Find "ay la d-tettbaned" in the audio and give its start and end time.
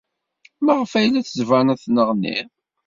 0.99-1.79